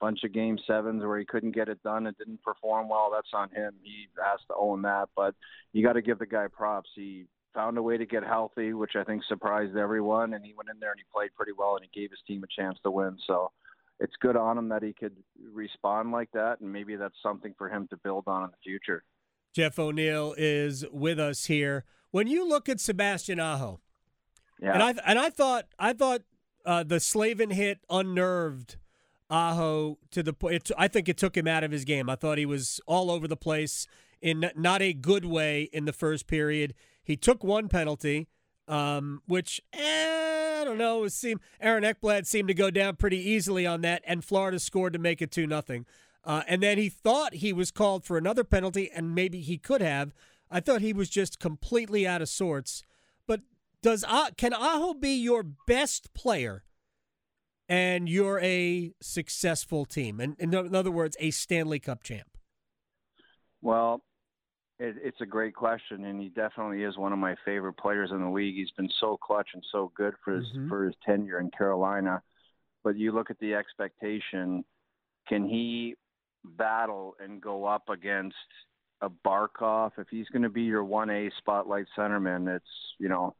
bunch 0.00 0.24
of 0.24 0.32
game 0.32 0.58
sevens 0.66 1.02
where 1.02 1.18
he 1.18 1.24
couldn't 1.24 1.52
get 1.52 1.68
it 1.68 1.82
done 1.82 2.06
and 2.06 2.16
didn't 2.18 2.42
perform 2.42 2.88
well. 2.88 3.10
That's 3.12 3.30
on 3.32 3.50
him. 3.50 3.74
He 3.82 4.08
has 4.22 4.40
to 4.48 4.54
own 4.54 4.82
that. 4.82 5.08
But 5.16 5.34
you 5.72 5.84
got 5.84 5.94
to 5.94 6.02
give 6.02 6.18
the 6.18 6.26
guy 6.26 6.46
props. 6.48 6.90
He 6.94 7.26
found 7.54 7.78
a 7.78 7.82
way 7.82 7.96
to 7.96 8.06
get 8.06 8.22
healthy, 8.22 8.72
which 8.72 8.92
I 8.96 9.04
think 9.04 9.22
surprised 9.24 9.76
everyone. 9.76 10.34
And 10.34 10.44
he 10.44 10.54
went 10.56 10.68
in 10.68 10.78
there 10.78 10.90
and 10.90 11.00
he 11.00 11.04
played 11.12 11.30
pretty 11.34 11.52
well 11.56 11.76
and 11.76 11.86
he 11.90 12.00
gave 12.00 12.10
his 12.10 12.20
team 12.26 12.44
a 12.44 12.60
chance 12.60 12.78
to 12.82 12.90
win. 12.90 13.16
So 13.26 13.50
it's 13.98 14.14
good 14.20 14.36
on 14.36 14.58
him 14.58 14.68
that 14.68 14.82
he 14.82 14.92
could 14.92 15.16
respond 15.52 16.12
like 16.12 16.30
that. 16.32 16.60
And 16.60 16.72
maybe 16.72 16.96
that's 16.96 17.16
something 17.22 17.54
for 17.56 17.68
him 17.68 17.88
to 17.88 17.96
build 17.96 18.24
on 18.26 18.44
in 18.44 18.50
the 18.50 18.56
future. 18.62 19.02
Jeff 19.54 19.78
O'Neill 19.78 20.34
is 20.36 20.84
with 20.92 21.18
us 21.18 21.46
here. 21.46 21.84
When 22.10 22.26
you 22.26 22.46
look 22.46 22.68
at 22.68 22.78
Sebastian 22.78 23.40
Aho, 23.40 23.80
yeah. 24.60 24.74
and 24.74 24.82
I 24.82 24.94
and 25.06 25.18
I 25.18 25.30
thought 25.30 25.66
I 25.78 25.94
thought 25.94 26.22
uh, 26.66 26.82
the 26.82 27.00
Slavin 27.00 27.50
hit 27.50 27.78
unnerved 27.88 28.76
Aho 29.30 29.98
to 30.10 30.22
the 30.22 30.32
point. 30.32 30.70
I 30.78 30.88
think 30.88 31.08
it 31.08 31.16
took 31.16 31.36
him 31.36 31.46
out 31.46 31.64
of 31.64 31.72
his 31.72 31.84
game. 31.84 32.08
I 32.08 32.16
thought 32.16 32.38
he 32.38 32.46
was 32.46 32.80
all 32.86 33.10
over 33.10 33.26
the 33.26 33.36
place 33.36 33.86
in 34.20 34.50
not 34.56 34.82
a 34.82 34.92
good 34.92 35.24
way 35.24 35.68
in 35.72 35.84
the 35.84 35.92
first 35.92 36.26
period. 36.26 36.74
He 37.02 37.16
took 37.16 37.44
one 37.44 37.68
penalty, 37.68 38.28
um, 38.68 39.22
which 39.26 39.60
eh, 39.72 40.60
I 40.60 40.64
don't 40.64 40.78
know. 40.78 41.06
Seemed 41.08 41.40
Aaron 41.60 41.84
Ekblad 41.84 42.26
seemed 42.26 42.48
to 42.48 42.54
go 42.54 42.70
down 42.70 42.96
pretty 42.96 43.18
easily 43.18 43.66
on 43.66 43.80
that, 43.82 44.02
and 44.06 44.24
Florida 44.24 44.58
scored 44.58 44.92
to 44.92 44.98
make 44.98 45.20
it 45.20 45.30
two 45.30 45.46
nothing. 45.46 45.86
Uh, 46.24 46.42
and 46.48 46.62
then 46.62 46.76
he 46.76 46.88
thought 46.88 47.34
he 47.34 47.52
was 47.52 47.70
called 47.70 48.04
for 48.04 48.18
another 48.18 48.42
penalty, 48.42 48.90
and 48.90 49.14
maybe 49.14 49.40
he 49.40 49.58
could 49.58 49.80
have. 49.80 50.12
I 50.50 50.60
thought 50.60 50.80
he 50.80 50.92
was 50.92 51.08
just 51.08 51.38
completely 51.38 52.06
out 52.06 52.22
of 52.22 52.28
sorts. 52.28 52.82
But 53.26 53.42
does 53.82 54.04
can 54.36 54.52
Aho 54.52 54.94
be 54.94 55.14
your 55.14 55.42
best 55.42 56.12
player 56.14 56.64
and 57.68 58.08
you're 58.08 58.40
a 58.40 58.92
successful 59.00 59.84
team, 59.84 60.20
and 60.20 60.36
in 60.38 60.54
other 60.54 60.90
words, 60.90 61.16
a 61.20 61.30
Stanley 61.30 61.78
Cup 61.78 62.02
champ? 62.02 62.28
Well, 63.62 64.02
it, 64.78 64.96
it's 65.02 65.20
a 65.20 65.26
great 65.26 65.54
question, 65.54 66.04
and 66.04 66.20
he 66.20 66.28
definitely 66.28 66.82
is 66.82 66.96
one 66.96 67.12
of 67.12 67.18
my 67.18 67.34
favorite 67.44 67.74
players 67.74 68.10
in 68.12 68.20
the 68.20 68.28
league. 68.28 68.54
He's 68.54 68.70
been 68.76 68.90
so 69.00 69.16
clutch 69.16 69.48
and 69.54 69.64
so 69.72 69.90
good 69.96 70.14
for 70.24 70.36
his 70.36 70.44
mm-hmm. 70.46 70.68
for 70.68 70.84
his 70.84 70.94
tenure 71.04 71.40
in 71.40 71.50
Carolina. 71.50 72.22
But 72.84 72.96
you 72.96 73.12
look 73.12 73.30
at 73.30 73.38
the 73.38 73.54
expectation. 73.54 74.64
Can 75.28 75.48
he 75.48 75.96
battle 76.44 77.16
and 77.18 77.40
go 77.40 77.64
up 77.64 77.88
against 77.88 78.36
a 79.00 79.08
Barkov? 79.10 79.92
If 79.98 80.06
he's 80.08 80.28
going 80.28 80.42
to 80.42 80.50
be 80.50 80.62
your 80.62 80.84
one 80.84 81.10
A 81.10 81.30
spotlight 81.38 81.86
centerman, 81.98 82.54
it's 82.54 82.64
you 82.98 83.08
know 83.08 83.34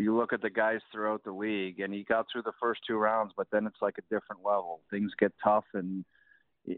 you 0.00 0.16
look 0.16 0.32
at 0.32 0.42
the 0.42 0.50
guys 0.50 0.80
throughout 0.92 1.24
the 1.24 1.32
league, 1.32 1.80
and 1.80 1.92
he 1.92 2.04
got 2.04 2.26
through 2.30 2.42
the 2.42 2.52
first 2.60 2.80
two 2.86 2.96
rounds, 2.96 3.32
but 3.36 3.48
then 3.50 3.66
it's 3.66 3.82
like 3.82 3.96
a 3.98 4.14
different 4.14 4.44
level. 4.44 4.80
Things 4.90 5.12
get 5.18 5.32
tough, 5.42 5.64
and 5.74 6.04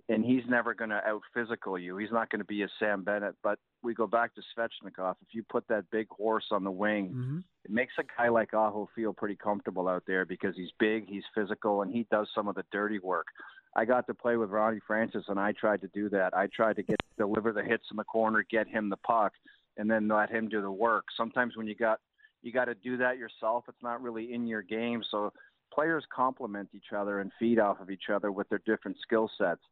and 0.09 0.25
he's 0.25 0.45
never 0.49 0.73
going 0.73 0.91
to 0.91 1.05
out 1.07 1.23
physical 1.35 1.77
you. 1.79 1.97
He's 1.97 2.13
not 2.13 2.31
going 2.31 2.39
to 2.39 2.45
be 2.45 2.63
a 2.63 2.69
Sam 2.79 3.03
Bennett. 3.03 3.35
But 3.43 3.59
we 3.83 3.93
go 3.93 4.07
back 4.07 4.33
to 4.35 4.43
Svechnikov. 4.57 5.17
If 5.23 5.29
you 5.33 5.43
put 5.43 5.67
that 5.69 5.91
big 5.91 6.09
horse 6.11 6.47
on 6.53 6.63
the 6.63 6.71
wing, 6.71 7.09
mm-hmm. 7.09 7.39
it 7.65 7.71
makes 7.71 7.95
a 7.99 8.05
guy 8.17 8.29
like 8.29 8.55
Aho 8.55 8.89
feel 8.95 9.13
pretty 9.13 9.37
comfortable 9.37 9.89
out 9.89 10.05
there 10.07 10.25
because 10.25 10.55
he's 10.57 10.71
big, 10.79 11.09
he's 11.09 11.25
physical, 11.35 11.83
and 11.83 11.93
he 11.93 12.07
does 12.11 12.29
some 12.35 12.47
of 12.47 12.55
the 12.55 12.65
dirty 12.71 13.01
work. 13.01 13.27
I 13.75 13.85
got 13.85 14.07
to 14.07 14.15
play 14.15 14.37
with 14.37 14.51
Ronnie 14.51 14.81
Francis, 14.87 15.25
and 15.29 15.39
I 15.39 15.53
tried 15.53 15.81
to 15.83 15.89
do 15.89 16.09
that. 16.11 16.37
I 16.37 16.49
tried 16.49 16.77
to 16.77 16.83
get 16.83 16.97
deliver 17.19 17.53
the 17.53 17.63
hits 17.63 17.85
in 17.91 17.97
the 17.97 18.05
corner, 18.05 18.45
get 18.51 18.67
him 18.67 18.89
the 18.89 18.97
puck, 18.97 19.33
and 19.77 19.91
then 19.91 20.09
let 20.09 20.31
him 20.31 20.49
do 20.49 20.63
the 20.63 20.71
work. 20.71 21.05
Sometimes 21.17 21.57
when 21.57 21.67
you 21.67 21.75
got 21.75 22.01
you 22.43 22.53
got 22.53 22.67
to 22.67 22.75
do 22.75 22.97
that 22.99 23.19
yourself. 23.19 23.65
It's 23.69 23.83
not 23.83 24.03
really 24.03 24.33
in 24.33 24.47
your 24.47 24.63
game. 24.63 25.03
So 25.11 25.33
players 25.73 26.05
complement 26.15 26.71
each 26.75 26.93
other 26.97 27.21
and 27.21 27.31
feed 27.39 27.59
off 27.59 27.81
of 27.81 27.91
each 27.91 28.11
other 28.13 28.33
with 28.33 28.49
their 28.49 28.61
different 28.67 28.97
skill 29.03 29.31
sets. 29.39 29.63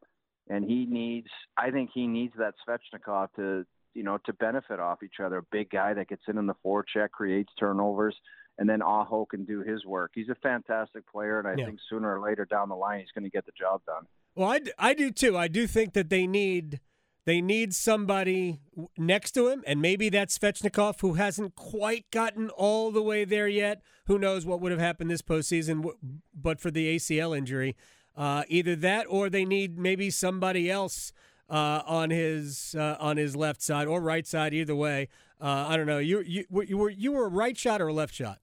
And 0.48 0.64
he 0.64 0.86
needs, 0.86 1.28
I 1.56 1.70
think 1.70 1.90
he 1.92 2.06
needs 2.06 2.34
that 2.38 2.54
Svechnikov 2.66 3.28
to, 3.36 3.66
you 3.94 4.02
know, 4.02 4.18
to 4.26 4.32
benefit 4.32 4.80
off 4.80 5.02
each 5.02 5.20
other. 5.22 5.38
A 5.38 5.42
big 5.50 5.70
guy 5.70 5.94
that 5.94 6.08
gets 6.08 6.22
in 6.28 6.38
in 6.38 6.46
the 6.46 6.54
forecheck, 6.64 7.10
creates 7.10 7.52
turnovers, 7.58 8.16
and 8.58 8.68
then 8.68 8.80
Aho 8.82 9.26
can 9.26 9.44
do 9.44 9.60
his 9.60 9.84
work. 9.84 10.12
He's 10.14 10.28
a 10.28 10.34
fantastic 10.36 11.06
player, 11.10 11.38
and 11.38 11.48
I 11.48 11.54
yeah. 11.56 11.66
think 11.66 11.78
sooner 11.88 12.18
or 12.18 12.20
later 12.20 12.44
down 12.44 12.68
the 12.68 12.76
line 12.76 13.00
he's 13.00 13.10
going 13.14 13.24
to 13.24 13.30
get 13.30 13.46
the 13.46 13.52
job 13.58 13.82
done. 13.86 14.06
Well, 14.34 14.50
I, 14.50 14.60
I 14.78 14.94
do 14.94 15.10
too. 15.10 15.36
I 15.36 15.48
do 15.48 15.66
think 15.66 15.92
that 15.94 16.10
they 16.10 16.26
need 16.26 16.80
they 17.28 17.42
need 17.42 17.74
somebody 17.74 18.58
next 18.96 19.32
to 19.32 19.48
him, 19.48 19.62
and 19.66 19.82
maybe 19.82 20.08
that's 20.08 20.38
Svechnikov, 20.38 21.02
who 21.02 21.12
hasn't 21.12 21.56
quite 21.56 22.10
gotten 22.10 22.48
all 22.48 22.90
the 22.90 23.02
way 23.02 23.26
there 23.26 23.46
yet. 23.46 23.82
Who 24.06 24.18
knows 24.18 24.46
what 24.46 24.62
would 24.62 24.72
have 24.72 24.80
happened 24.80 25.10
this 25.10 25.20
postseason, 25.20 25.90
but 26.34 26.58
for 26.58 26.70
the 26.70 26.96
ACL 26.96 27.36
injury, 27.36 27.76
uh, 28.16 28.44
either 28.48 28.74
that 28.76 29.04
or 29.10 29.28
they 29.28 29.44
need 29.44 29.78
maybe 29.78 30.08
somebody 30.08 30.70
else 30.70 31.12
uh, 31.50 31.82
on 31.84 32.08
his 32.08 32.74
uh, 32.78 32.96
on 32.98 33.18
his 33.18 33.36
left 33.36 33.60
side 33.60 33.88
or 33.88 34.00
right 34.00 34.26
side. 34.26 34.54
Either 34.54 34.74
way, 34.74 35.08
uh, 35.38 35.66
I 35.68 35.76
don't 35.76 35.86
know. 35.86 35.98
You 35.98 36.20
you 36.20 36.46
you 36.66 36.78
were 36.78 36.88
you 36.88 37.12
were 37.12 37.26
a 37.26 37.30
right 37.30 37.58
shot 37.58 37.82
or 37.82 37.88
a 37.88 37.92
left 37.92 38.14
shot? 38.14 38.38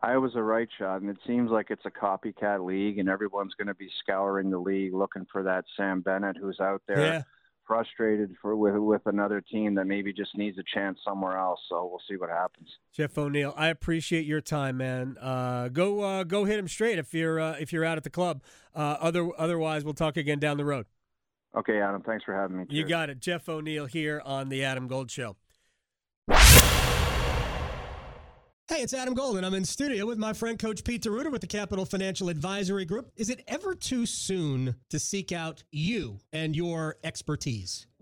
I 0.00 0.18
was 0.18 0.32
a 0.34 0.42
right 0.42 0.68
shot, 0.78 1.00
and 1.00 1.08
it 1.08 1.18
seems 1.26 1.50
like 1.50 1.70
it's 1.70 1.86
a 1.86 1.90
copycat 1.90 2.62
league, 2.62 2.98
and 2.98 3.08
everyone's 3.08 3.54
going 3.54 3.68
to 3.68 3.74
be 3.74 3.88
scouring 4.02 4.50
the 4.50 4.58
league 4.58 4.92
looking 4.92 5.26
for 5.32 5.42
that 5.44 5.64
Sam 5.78 6.02
Bennett 6.02 6.36
who's 6.36 6.60
out 6.60 6.82
there. 6.86 7.00
Yeah 7.00 7.22
frustrated 7.72 8.34
for 8.42 8.54
with 8.54 8.76
with 8.76 9.02
another 9.06 9.40
team 9.40 9.74
that 9.74 9.86
maybe 9.86 10.12
just 10.12 10.36
needs 10.36 10.58
a 10.58 10.62
chance 10.74 10.98
somewhere 11.06 11.38
else. 11.38 11.58
So 11.68 11.86
we'll 11.86 12.02
see 12.08 12.16
what 12.16 12.28
happens. 12.28 12.68
Jeff 12.92 13.16
O'Neill, 13.16 13.54
I 13.56 13.68
appreciate 13.68 14.26
your 14.26 14.42
time, 14.42 14.76
man. 14.76 15.16
Uh, 15.18 15.68
go 15.68 16.00
uh, 16.00 16.24
go 16.24 16.44
hit 16.44 16.58
him 16.58 16.68
straight 16.68 16.98
if 16.98 17.14
you're 17.14 17.40
uh, 17.40 17.56
if 17.58 17.72
you're 17.72 17.84
out 17.84 17.96
at 17.96 18.04
the 18.04 18.10
club. 18.10 18.42
Uh, 18.74 18.96
other 19.00 19.28
otherwise, 19.38 19.84
we'll 19.84 19.94
talk 19.94 20.16
again 20.16 20.38
down 20.38 20.58
the 20.58 20.64
road. 20.64 20.86
Okay, 21.56 21.80
Adam. 21.80 22.02
Thanks 22.02 22.24
for 22.24 22.34
having 22.34 22.58
me. 22.58 22.64
You 22.68 22.84
got 22.84 23.10
it. 23.10 23.20
Jeff 23.20 23.48
O'Neill 23.48 23.86
here 23.86 24.22
on 24.24 24.48
the 24.48 24.64
Adam 24.64 24.86
Gold 24.86 25.10
Show. 25.10 25.36
Hey, 28.68 28.76
it's 28.76 28.94
Adam 28.94 29.14
Golden. 29.14 29.44
I'm 29.44 29.54
in 29.54 29.64
studio 29.64 30.06
with 30.06 30.18
my 30.18 30.32
friend 30.32 30.56
Coach 30.56 30.84
Pete 30.84 31.02
D'Arruda 31.02 31.32
with 31.32 31.40
the 31.40 31.48
Capital 31.48 31.84
Financial 31.84 32.28
Advisory 32.28 32.84
Group. 32.84 33.10
Is 33.16 33.28
it 33.28 33.42
ever 33.48 33.74
too 33.74 34.06
soon 34.06 34.76
to 34.88 35.00
seek 35.00 35.32
out 35.32 35.64
you 35.72 36.20
and 36.32 36.54
your 36.54 36.96
expertise? 37.02 37.88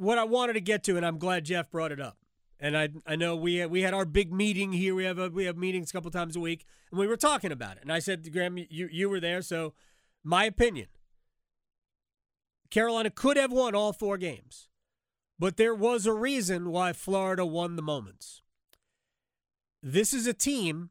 what 0.00 0.16
I 0.16 0.24
wanted 0.24 0.54
to 0.54 0.62
get 0.62 0.82
to, 0.84 0.96
and 0.96 1.04
I'm 1.04 1.18
glad 1.18 1.44
Jeff 1.44 1.70
brought 1.70 1.92
it 1.92 2.00
up. 2.00 2.16
And 2.58 2.76
I 2.76 2.88
I 3.06 3.16
know 3.16 3.36
we 3.36 3.64
we 3.66 3.82
had 3.82 3.94
our 3.94 4.04
big 4.04 4.32
meeting 4.32 4.72
here. 4.72 4.94
We 4.94 5.04
have 5.04 5.18
a, 5.18 5.28
we 5.28 5.44
have 5.44 5.56
meetings 5.56 5.90
a 5.90 5.92
couple 5.92 6.10
times 6.10 6.36
a 6.36 6.40
week, 6.40 6.64
and 6.90 6.98
we 6.98 7.06
were 7.06 7.16
talking 7.16 7.52
about 7.52 7.76
it. 7.76 7.82
And 7.82 7.92
I 7.92 7.98
said 7.98 8.32
Graham, 8.32 8.56
you 8.56 8.88
you 8.90 9.08
were 9.08 9.20
there, 9.20 9.42
so 9.42 9.74
my 10.24 10.44
opinion. 10.44 10.86
Carolina 12.70 13.10
could 13.10 13.36
have 13.36 13.50
won 13.50 13.74
all 13.74 13.92
four 13.92 14.16
games, 14.16 14.68
but 15.38 15.56
there 15.56 15.74
was 15.74 16.06
a 16.06 16.12
reason 16.12 16.70
why 16.70 16.92
Florida 16.92 17.44
won 17.44 17.76
the 17.76 17.82
moments. 17.82 18.42
This 19.82 20.14
is 20.14 20.26
a 20.26 20.34
team 20.34 20.90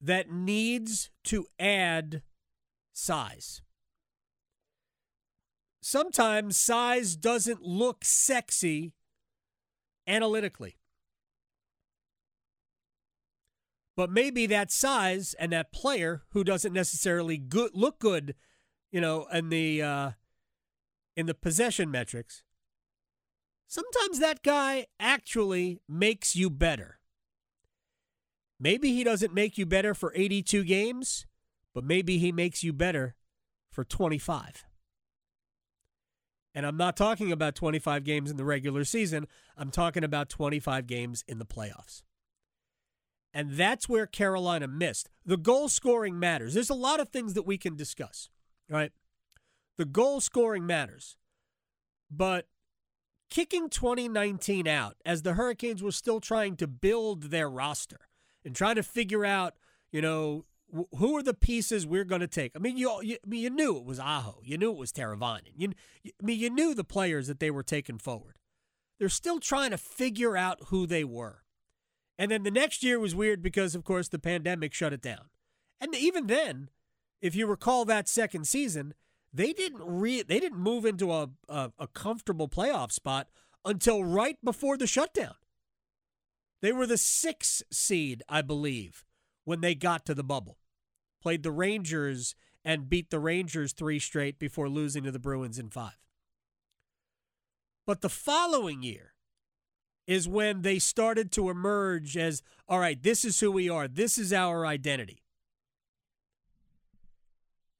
that 0.00 0.30
needs 0.30 1.10
to 1.24 1.46
add 1.58 2.22
size 2.92 3.62
sometimes 5.82 6.56
size 6.56 7.16
doesn't 7.16 7.60
look 7.60 8.04
sexy 8.04 8.94
analytically. 10.06 10.78
But 13.94 14.10
maybe 14.10 14.46
that 14.46 14.70
size 14.70 15.34
and 15.38 15.52
that 15.52 15.72
player 15.72 16.22
who 16.30 16.44
doesn't 16.44 16.72
necessarily 16.72 17.36
good, 17.36 17.72
look 17.74 17.98
good, 17.98 18.34
you 18.90 19.02
know, 19.02 19.26
in 19.30 19.50
the 19.50 19.82
uh, 19.82 20.10
in 21.14 21.26
the 21.26 21.34
possession 21.34 21.90
metrics, 21.90 22.42
sometimes 23.66 24.18
that 24.18 24.42
guy 24.42 24.86
actually 24.98 25.80
makes 25.86 26.34
you 26.34 26.48
better. 26.48 27.00
Maybe 28.58 28.92
he 28.92 29.04
doesn't 29.04 29.34
make 29.34 29.58
you 29.58 29.66
better 29.66 29.92
for 29.92 30.12
82 30.14 30.64
games, 30.64 31.26
but 31.74 31.84
maybe 31.84 32.16
he 32.16 32.32
makes 32.32 32.62
you 32.62 32.72
better 32.72 33.14
for 33.70 33.84
25. 33.84 34.64
And 36.54 36.66
I'm 36.66 36.76
not 36.76 36.96
talking 36.96 37.32
about 37.32 37.54
25 37.54 38.04
games 38.04 38.30
in 38.30 38.36
the 38.36 38.44
regular 38.44 38.84
season. 38.84 39.26
I'm 39.56 39.70
talking 39.70 40.04
about 40.04 40.28
25 40.28 40.86
games 40.86 41.24
in 41.26 41.38
the 41.38 41.46
playoffs. 41.46 42.02
And 43.34 43.52
that's 43.52 43.88
where 43.88 44.06
Carolina 44.06 44.68
missed. 44.68 45.08
The 45.24 45.38
goal 45.38 45.68
scoring 45.68 46.18
matters. 46.18 46.54
There's 46.54 46.68
a 46.68 46.74
lot 46.74 47.00
of 47.00 47.08
things 47.08 47.32
that 47.34 47.46
we 47.46 47.56
can 47.56 47.76
discuss, 47.76 48.28
right? 48.68 48.92
The 49.78 49.86
goal 49.86 50.20
scoring 50.20 50.66
matters. 50.66 51.16
But 52.10 52.46
kicking 53.30 53.70
2019 53.70 54.68
out 54.68 54.96
as 55.06 55.22
the 55.22 55.32
Hurricanes 55.32 55.82
were 55.82 55.92
still 55.92 56.20
trying 56.20 56.56
to 56.56 56.66
build 56.66 57.30
their 57.30 57.48
roster 57.48 58.00
and 58.44 58.54
trying 58.54 58.74
to 58.74 58.82
figure 58.82 59.24
out, 59.24 59.54
you 59.90 60.02
know, 60.02 60.44
who 60.72 61.16
are 61.16 61.22
the 61.22 61.34
pieces 61.34 61.86
we're 61.86 62.04
going 62.04 62.20
to 62.20 62.26
take? 62.26 62.52
I 62.56 62.58
mean, 62.58 62.76
you, 62.76 63.00
you, 63.02 63.16
I 63.24 63.28
mean, 63.28 63.40
you 63.40 63.50
knew 63.50 63.76
it 63.76 63.84
was 63.84 64.00
Aho. 64.00 64.40
You 64.42 64.56
knew 64.56 64.70
it 64.70 64.78
was 64.78 64.92
Teravainen. 64.92 65.52
You, 65.56 65.72
you, 66.02 66.12
I 66.20 66.24
mean, 66.24 66.40
you 66.40 66.50
knew 66.50 66.74
the 66.74 66.84
players 66.84 67.26
that 67.26 67.40
they 67.40 67.50
were 67.50 67.62
taking 67.62 67.98
forward. 67.98 68.38
They're 68.98 69.08
still 69.08 69.38
trying 69.38 69.70
to 69.72 69.78
figure 69.78 70.36
out 70.36 70.58
who 70.68 70.86
they 70.86 71.04
were. 71.04 71.42
And 72.18 72.30
then 72.30 72.42
the 72.42 72.50
next 72.50 72.82
year 72.82 72.98
was 72.98 73.14
weird 73.14 73.42
because, 73.42 73.74
of 73.74 73.84
course, 73.84 74.08
the 74.08 74.18
pandemic 74.18 74.72
shut 74.72 74.92
it 74.92 75.02
down. 75.02 75.30
And 75.80 75.94
even 75.94 76.26
then, 76.26 76.70
if 77.20 77.34
you 77.34 77.46
recall 77.46 77.84
that 77.84 78.08
second 78.08 78.46
season, 78.46 78.94
they 79.32 79.52
didn't 79.52 79.82
re- 79.82 80.22
they 80.22 80.38
didn't 80.38 80.58
move 80.58 80.84
into 80.84 81.12
a, 81.12 81.30
a, 81.48 81.72
a 81.78 81.86
comfortable 81.88 82.48
playoff 82.48 82.92
spot 82.92 83.28
until 83.64 84.04
right 84.04 84.36
before 84.44 84.76
the 84.76 84.86
shutdown. 84.86 85.34
They 86.60 86.72
were 86.72 86.86
the 86.86 86.98
sixth 86.98 87.62
seed, 87.72 88.22
I 88.28 88.42
believe, 88.42 89.04
when 89.44 89.60
they 89.60 89.74
got 89.74 90.06
to 90.06 90.14
the 90.14 90.22
bubble 90.22 90.58
played 91.22 91.42
the 91.42 91.52
Rangers 91.52 92.34
and 92.64 92.88
beat 92.88 93.10
the 93.10 93.18
Rangers 93.18 93.72
three 93.72 93.98
straight 93.98 94.38
before 94.38 94.68
losing 94.68 95.04
to 95.04 95.10
the 95.10 95.18
Bruins 95.18 95.58
in 95.58 95.70
five. 95.70 95.98
But 97.86 98.00
the 98.00 98.08
following 98.08 98.82
year 98.82 99.14
is 100.06 100.28
when 100.28 100.62
they 100.62 100.78
started 100.78 101.30
to 101.32 101.50
emerge 101.50 102.16
as 102.16 102.42
all 102.68 102.80
right, 102.80 103.02
this 103.02 103.24
is 103.24 103.40
who 103.40 103.50
we 103.50 103.68
are, 103.68 103.88
this 103.88 104.18
is 104.18 104.32
our 104.32 104.66
identity. 104.66 105.22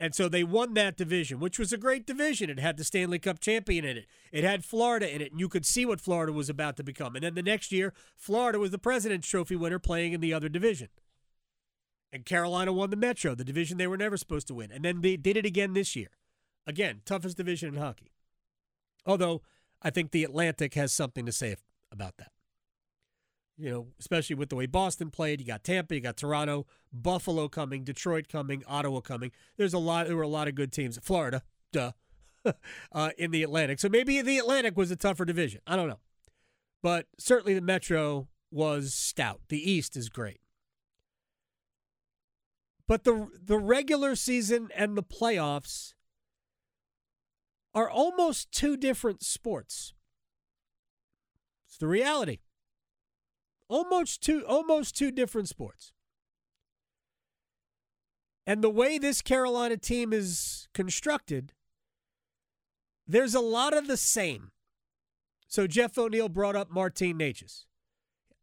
And 0.02 0.16
so 0.16 0.28
they 0.28 0.42
won 0.42 0.74
that 0.74 0.96
division, 0.96 1.38
which 1.38 1.60
was 1.60 1.72
a 1.72 1.76
great 1.76 2.06
division. 2.06 2.50
It 2.50 2.58
had 2.58 2.76
the 2.76 2.82
Stanley 2.82 3.20
Cup 3.20 3.38
champion 3.38 3.84
in 3.84 3.96
it. 3.96 4.06
It 4.32 4.42
had 4.42 4.64
Florida 4.64 5.08
in 5.08 5.20
it, 5.20 5.30
and 5.30 5.38
you 5.38 5.48
could 5.48 5.64
see 5.64 5.86
what 5.86 6.00
Florida 6.00 6.32
was 6.32 6.50
about 6.50 6.76
to 6.78 6.82
become. 6.82 7.14
And 7.14 7.22
then 7.22 7.34
the 7.34 7.42
next 7.42 7.70
year, 7.70 7.94
Florida 8.16 8.58
was 8.58 8.72
the 8.72 8.78
President's 8.78 9.28
Trophy 9.28 9.54
winner 9.54 9.78
playing 9.78 10.12
in 10.12 10.20
the 10.20 10.34
other 10.34 10.48
division. 10.48 10.88
And 12.12 12.26
Carolina 12.26 12.72
won 12.72 12.90
the 12.90 12.96
Metro, 12.96 13.34
the 13.34 13.44
division 13.44 13.78
they 13.78 13.86
were 13.86 13.96
never 13.96 14.18
supposed 14.18 14.46
to 14.48 14.54
win. 14.54 14.70
And 14.70 14.84
then 14.84 15.00
they 15.00 15.16
did 15.16 15.36
it 15.36 15.46
again 15.46 15.72
this 15.72 15.96
year. 15.96 16.10
Again, 16.66 17.00
toughest 17.04 17.38
division 17.38 17.74
in 17.74 17.80
hockey. 17.80 18.12
Although 19.06 19.42
I 19.80 19.90
think 19.90 20.10
the 20.10 20.24
Atlantic 20.24 20.74
has 20.74 20.92
something 20.92 21.24
to 21.26 21.32
say 21.32 21.56
about 21.90 22.18
that. 22.18 22.30
You 23.56 23.70
know, 23.70 23.86
especially 23.98 24.36
with 24.36 24.48
the 24.48 24.56
way 24.56 24.66
Boston 24.66 25.10
played. 25.10 25.40
You 25.40 25.46
got 25.46 25.64
Tampa, 25.64 25.94
you 25.94 26.00
got 26.00 26.16
Toronto, 26.16 26.66
Buffalo 26.92 27.48
coming, 27.48 27.84
Detroit 27.84 28.28
coming, 28.28 28.62
Ottawa 28.66 29.00
coming. 29.00 29.30
There's 29.56 29.74
a 29.74 29.78
lot. 29.78 30.06
There 30.06 30.16
were 30.16 30.22
a 30.22 30.28
lot 30.28 30.48
of 30.48 30.54
good 30.54 30.72
teams. 30.72 30.98
Florida, 31.02 31.42
duh, 31.72 31.92
uh, 32.92 33.10
in 33.18 33.30
the 33.30 33.42
Atlantic. 33.42 33.78
So 33.78 33.88
maybe 33.88 34.20
the 34.22 34.38
Atlantic 34.38 34.76
was 34.76 34.90
a 34.90 34.96
tougher 34.96 35.24
division. 35.24 35.60
I 35.66 35.76
don't 35.76 35.88
know, 35.88 36.00
but 36.82 37.06
certainly 37.18 37.54
the 37.54 37.60
Metro 37.60 38.28
was 38.50 38.94
stout. 38.94 39.40
The 39.48 39.70
East 39.70 39.96
is 39.96 40.08
great. 40.08 40.41
But 42.88 43.04
the 43.04 43.28
the 43.42 43.58
regular 43.58 44.16
season 44.16 44.68
and 44.74 44.96
the 44.96 45.02
playoffs 45.02 45.94
are 47.74 47.88
almost 47.88 48.52
two 48.52 48.76
different 48.76 49.22
sports. 49.22 49.94
It's 51.66 51.78
the 51.78 51.86
reality. 51.86 52.38
Almost 53.68 54.22
two 54.22 54.44
almost 54.46 54.96
two 54.96 55.10
different 55.10 55.48
sports. 55.48 55.92
And 58.46 58.62
the 58.62 58.70
way 58.70 58.98
this 58.98 59.22
Carolina 59.22 59.76
team 59.76 60.12
is 60.12 60.68
constructed, 60.74 61.52
there's 63.06 63.34
a 63.34 63.40
lot 63.40 63.72
of 63.72 63.86
the 63.86 63.96
same. 63.96 64.50
So 65.46 65.66
Jeff 65.66 65.96
O'Neill 65.96 66.28
brought 66.28 66.56
up 66.56 66.70
Martin 66.70 67.18
Necas. 67.18 67.66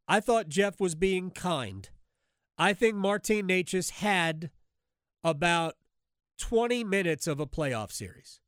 I 0.07 0.19
thought 0.19 0.47
Jeff 0.47 0.79
was 0.79 0.95
being 0.95 1.31
kind 1.31 1.89
I 2.59 2.73
think 2.73 2.95
Martin 2.95 3.47
Necas 3.47 3.89
had 3.91 4.51
about 5.23 5.75
20 6.39 6.83
minutes 6.83 7.25
of 7.25 7.39
a 7.39 7.47
playoff 7.47 7.89
series. 7.89 8.41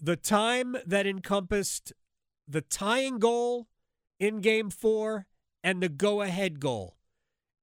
The 0.00 0.14
time 0.14 0.76
that 0.86 1.04
encompassed 1.04 1.92
the 2.46 2.60
tying 2.60 3.18
goal 3.18 3.66
in 4.20 4.40
game 4.40 4.70
four 4.70 5.26
and 5.64 5.82
the 5.82 5.88
go 5.88 6.22
ahead 6.22 6.60
goal 6.60 6.96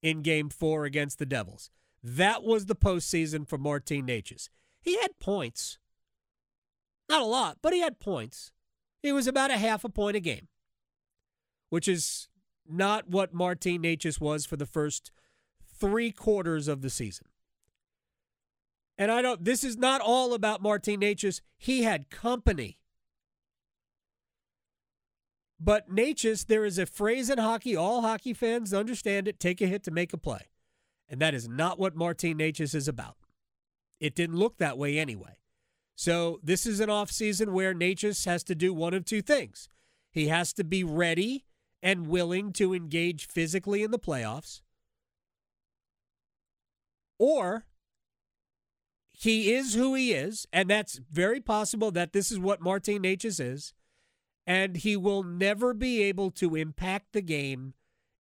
in 0.04 0.22
game 0.24 0.50
four 0.50 0.84
against 0.84 1.20
the 1.20 1.26
Devils. 1.26 1.70
That 2.04 2.44
was 2.44 2.66
the 2.66 2.76
postseason 2.76 3.48
for 3.48 3.58
Martin 3.58 4.08
Necas. 4.08 4.50
He 4.82 5.00
had 5.00 5.20
points. 5.20 5.78
Not 7.08 7.22
a 7.22 7.26
lot, 7.26 7.60
but 7.62 7.74
he 7.74 7.80
had 7.80 8.00
points. 8.00 8.52
He 9.02 9.14
was 9.14 9.28
about 9.28 9.52
a 9.52 9.58
half 9.58 9.84
a 9.86 9.90
point 9.90 10.18
a 10.18 10.20
game, 10.20 10.48
which 11.70 11.88
is 11.88 12.28
not 12.70 13.10
what 13.10 13.34
Martin 13.34 13.84
Necas 13.84 14.20
was 14.20 14.46
for 14.46 14.56
the 14.56 14.66
first 14.66 15.12
three 15.80 16.12
quarters 16.12 16.68
of 16.68 16.82
the 16.82 16.90
season. 16.90 17.28
And 18.98 19.12
I 19.12 19.22
don't, 19.22 19.44
this 19.44 19.64
is 19.64 19.78
not 19.78 20.02
all 20.02 20.34
about 20.34 20.62
Martin 20.62 21.00
Necas. 21.00 21.42
He 21.58 21.84
had 21.84 22.10
company. 22.10 22.78
But 25.60 25.94
Necas, 25.94 26.46
there 26.46 26.66
is 26.66 26.78
a 26.78 26.86
phrase 26.86 27.30
in 27.30 27.38
hockey, 27.38 27.76
all 27.76 28.02
hockey 28.02 28.34
fans 28.34 28.74
understand 28.74 29.28
it 29.28 29.40
take 29.40 29.62
a 29.62 29.68
hit 29.68 29.84
to 29.84 29.92
make 29.92 30.14
a 30.14 30.18
play. 30.18 30.50
And 31.10 31.20
that 31.20 31.34
is 31.34 31.48
not 31.48 31.78
what 31.78 31.96
Martin 31.96 32.38
Necas 32.38 32.74
is 32.74 32.88
about. 32.88 33.18
It 34.00 34.16
didn't 34.16 34.38
look 34.38 34.58
that 34.58 34.78
way 34.78 34.98
anyway. 34.98 35.38
So 35.96 36.40
this 36.42 36.66
is 36.66 36.80
an 36.80 36.90
offseason 36.90 37.52
where 37.52 37.76
Necas 37.76 38.26
has 38.26 38.44
to 38.46 38.56
do 38.56 38.74
one 38.74 38.94
of 38.94 39.06
two 39.06 39.22
things. 39.22 39.70
He 40.10 40.28
has 40.28 40.52
to 40.54 40.64
be 40.64 40.84
ready 40.84 41.46
and 41.82 42.08
willing 42.08 42.54
to 42.54 42.74
engage 42.74 43.28
physically 43.28 43.84
in 43.84 43.92
the 43.92 44.00
playoffs, 44.00 44.62
or 47.18 47.66
he 49.12 49.54
is 49.54 49.76
who 49.76 49.94
he 49.94 50.14
is, 50.14 50.48
and 50.52 50.70
that's 50.70 51.00
very 51.12 51.40
possible 51.40 51.92
that 51.92 52.14
this 52.14 52.32
is 52.32 52.40
what 52.40 52.62
Martin 52.62 53.04
Necas 53.04 53.40
is, 53.40 53.74
and 54.48 54.78
he 54.78 54.98
will 54.98 55.24
never 55.24 55.74
be 55.74 56.02
able 56.02 56.32
to 56.32 56.56
impact 56.56 57.14
the 57.14 57.22
game 57.22 57.74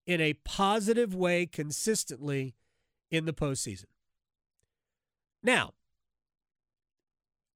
in 0.06 0.22
a 0.22 0.34
positive 0.34 1.16
way 1.16 1.46
consistently 1.46 2.56
in 3.10 3.26
the 3.26 3.34
postseason. 3.34 3.86
Now, 5.44 5.74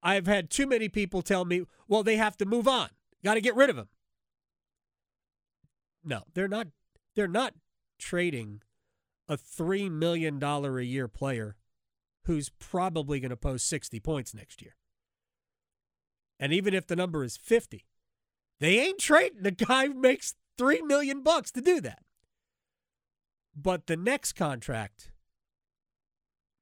I've 0.01 0.27
had 0.27 0.49
too 0.49 0.67
many 0.67 0.89
people 0.89 1.21
tell 1.21 1.45
me, 1.45 1.63
well, 1.87 2.03
they 2.03 2.17
have 2.17 2.37
to 2.37 2.45
move 2.45 2.67
on. 2.67 2.89
Got 3.23 3.35
to 3.35 3.41
get 3.41 3.55
rid 3.55 3.69
of 3.69 3.77
him. 3.77 3.89
No, 6.05 6.23
they're 6.33 6.47
not 6.47 6.67
they're 7.15 7.27
not 7.27 7.53
trading 7.99 8.61
a 9.27 9.35
3 9.37 9.89
million 9.89 10.39
dollar 10.39 10.79
a 10.79 10.85
year 10.85 11.07
player 11.07 11.55
who's 12.25 12.49
probably 12.59 13.19
going 13.19 13.29
to 13.29 13.37
post 13.37 13.67
60 13.67 13.99
points 13.99 14.33
next 14.33 14.61
year. 14.61 14.75
And 16.39 16.53
even 16.53 16.73
if 16.73 16.87
the 16.87 16.95
number 16.95 17.23
is 17.23 17.37
50, 17.37 17.85
they 18.59 18.79
ain't 18.79 18.99
trading 18.99 19.43
the 19.43 19.51
guy 19.51 19.87
who 19.87 19.93
makes 19.93 20.35
3 20.57 20.81
million 20.81 21.23
bucks 21.23 21.51
to 21.51 21.61
do 21.61 21.81
that. 21.81 21.99
But 23.55 23.87
the 23.87 23.97
next 23.97 24.33
contract 24.33 25.11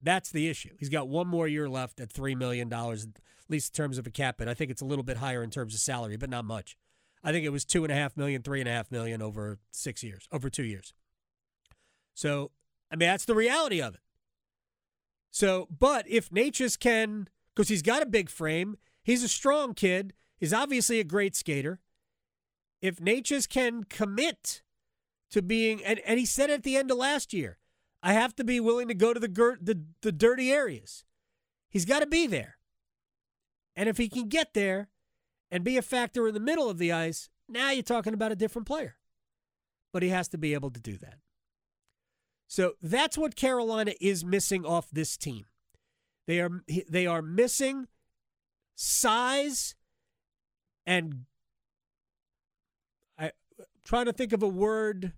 that's 0.04 0.30
the 0.30 0.50
issue. 0.50 0.76
He's 0.78 0.90
got 0.90 1.08
one 1.08 1.28
more 1.28 1.48
year 1.48 1.70
left 1.70 2.02
at 2.02 2.10
$3 2.10 2.36
million, 2.36 2.72
at 2.72 3.08
least 3.48 3.74
in 3.74 3.84
terms 3.84 3.98
of 3.98 4.06
a 4.06 4.12
cap 4.12 4.40
hit. 4.40 4.50
I 4.50 4.54
think 4.54 4.70
it's 4.70 4.82
a 4.82 4.86
little 4.86 5.04
bit 5.04 5.18
higher 5.18 5.42
in 5.42 5.50
terms 5.50 5.74
of 5.74 5.80
salary, 5.80 6.18
but 6.18 6.30
not 6.30 6.44
much. 6.44 6.76
I 7.24 7.32
think 7.32 7.46
it 7.46 7.50
was 7.50 7.64
two 7.64 7.84
and 7.84 7.92
a 7.92 7.96
half 7.96 8.18
million, 8.18 8.42
three 8.42 8.60
and 8.60 8.68
a 8.68 8.72
half 8.72 8.92
million 8.92 9.22
over 9.22 9.60
six 9.72 10.04
years, 10.04 10.28
over 10.32 10.50
two 10.50 10.64
years. 10.64 10.94
So, 12.14 12.52
I 12.92 12.96
mean, 12.96 13.08
that's 13.08 13.26
the 13.26 13.36
reality 13.36 13.82
of 13.82 13.96
it. 13.96 14.02
So, 15.32 15.68
but 15.80 16.06
if 16.08 16.30
Necas 16.30 16.78
can, 16.78 17.28
because 17.56 17.70
he's 17.70 17.82
got 17.82 18.04
a 18.04 18.08
big 18.08 18.30
frame, 18.30 18.78
he's 19.04 19.24
a 19.24 19.30
strong 19.30 19.74
kid, 19.74 20.14
he's 20.38 20.54
obviously 20.54 21.00
a 21.00 21.04
great 21.04 21.36
skater. 21.36 21.80
If 22.82 22.98
Necas 22.98 23.48
can 23.48 23.86
commit 23.86 24.62
to 25.32 25.42
being, 25.42 25.84
and, 25.84 26.00
and 26.06 26.20
he 26.20 26.26
said 26.26 26.50
at 26.50 26.64
the 26.64 26.76
end 26.76 26.92
of 26.92 26.98
last 26.98 27.34
year, 27.34 27.58
I 28.04 28.14
have 28.14 28.36
to 28.36 28.44
be 28.44 28.60
willing 28.60 28.90
to 28.90 28.94
go 28.94 29.14
to 29.14 29.20
the, 29.20 29.58
the, 29.62 29.82
the 30.02 30.12
dirty 30.12 30.52
areas. 30.52 31.06
He's 31.70 31.86
got 31.86 32.02
to 32.02 32.06
be 32.06 32.28
there. 32.28 32.58
And 33.76 33.90
if 33.90 33.98
he 33.98 34.10
can 34.10 34.28
get 34.28 34.54
there 34.54 34.90
and 35.54 35.64
be 35.64 35.78
a 35.78 35.84
factor 35.84 36.28
in 36.28 36.34
the 36.34 36.40
middle 36.40 36.68
of 36.68 36.80
the 36.80 36.92
ice, 36.92 37.30
now 37.48 37.70
you're 37.70 37.84
talking 37.84 38.16
about 38.16 38.32
a 38.32 38.36
different 38.36 38.68
player. 38.68 38.96
But 39.94 40.02
he 40.02 40.10
has 40.10 40.28
to 40.30 40.38
be 40.40 40.56
able 40.56 40.72
to 40.72 40.80
do 40.80 40.98
that. 40.98 41.20
So 42.48 42.74
that's 42.82 43.20
what 43.20 43.36
Carolina 43.36 43.94
is 44.02 44.26
missing 44.26 44.66
off 44.66 44.90
this 44.92 45.16
team. 45.16 45.46
They 46.26 46.40
are 46.40 46.50
they 46.90 47.06
are 47.06 47.22
missing 47.22 47.88
size 48.76 49.76
and 50.86 51.26
I 53.18 53.32
trying 53.86 54.06
to 54.06 54.14
think 54.14 54.34
of 54.34 54.42
a 54.42 54.48
word 54.48 55.14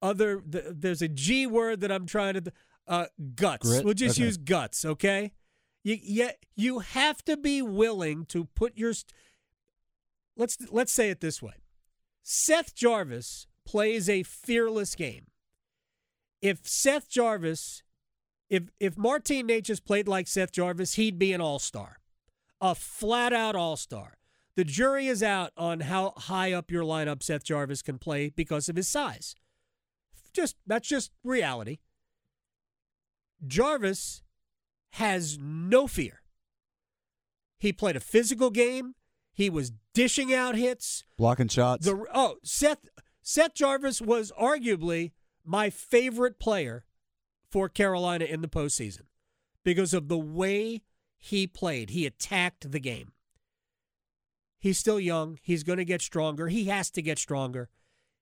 other 0.00 0.40
the, 0.46 0.72
there's 0.76 1.02
a 1.02 1.08
G 1.08 1.46
word 1.46 1.80
that 1.80 1.90
I'm 1.90 2.06
trying 2.06 2.34
to 2.34 2.52
uh, 2.86 3.06
guts. 3.34 3.68
Grit? 3.68 3.84
We'll 3.84 3.94
just 3.94 4.18
Okay. 4.18 4.26
use 4.26 4.36
guts, 4.36 4.84
okay? 4.84 5.32
You 5.82 5.98
you 6.00 6.30
you 6.54 6.78
have 6.80 7.24
to 7.24 7.36
be 7.36 7.62
willing 7.62 8.24
to 8.26 8.44
put 8.44 8.76
your 8.76 8.92
let's 10.38 10.56
let's 10.70 10.92
say 10.92 11.10
it 11.10 11.20
this 11.20 11.42
way. 11.42 11.54
Seth 12.22 12.74
Jarvis 12.74 13.46
plays 13.66 14.08
a 14.08 14.22
fearless 14.22 14.94
game. 14.94 15.26
If 16.40 16.66
Seth 16.66 17.08
Jarvis 17.08 17.82
if 18.48 18.70
if 18.80 18.96
Martin 18.96 19.48
Necas 19.48 19.84
played 19.84 20.08
like 20.08 20.26
Seth 20.26 20.52
Jarvis, 20.52 20.94
he'd 20.94 21.18
be 21.18 21.32
an 21.32 21.40
all-star. 21.40 21.98
A 22.60 22.74
flat-out 22.74 23.54
all-star. 23.54 24.14
The 24.56 24.64
jury 24.64 25.06
is 25.06 25.22
out 25.22 25.52
on 25.56 25.80
how 25.80 26.14
high 26.16 26.52
up 26.52 26.70
your 26.70 26.82
lineup 26.82 27.22
Seth 27.22 27.44
Jarvis 27.44 27.82
can 27.82 27.98
play 27.98 28.30
because 28.30 28.68
of 28.68 28.76
his 28.76 28.88
size. 28.88 29.34
Just 30.32 30.56
that's 30.66 30.88
just 30.88 31.12
reality. 31.22 31.78
Jarvis 33.46 34.22
has 34.92 35.38
no 35.38 35.86
fear. 35.86 36.22
He 37.58 37.72
played 37.72 37.96
a 37.96 38.00
physical 38.00 38.50
game. 38.50 38.94
He 39.38 39.50
was 39.50 39.70
dishing 39.94 40.34
out 40.34 40.56
hits. 40.56 41.04
Blocking 41.16 41.46
shots. 41.46 41.86
The 41.86 42.04
oh 42.12 42.38
Seth 42.42 42.88
Seth 43.22 43.54
Jarvis 43.54 44.02
was 44.02 44.32
arguably 44.32 45.12
my 45.44 45.70
favorite 45.70 46.40
player 46.40 46.84
for 47.48 47.68
Carolina 47.68 48.24
in 48.24 48.40
the 48.40 48.48
postseason 48.48 49.02
because 49.62 49.94
of 49.94 50.08
the 50.08 50.18
way 50.18 50.82
he 51.16 51.46
played. 51.46 51.90
He 51.90 52.04
attacked 52.04 52.72
the 52.72 52.80
game. 52.80 53.12
He's 54.58 54.76
still 54.76 54.98
young. 54.98 55.38
He's 55.40 55.62
going 55.62 55.78
to 55.78 55.84
get 55.84 56.02
stronger. 56.02 56.48
He 56.48 56.64
has 56.64 56.90
to 56.90 57.00
get 57.00 57.20
stronger. 57.20 57.68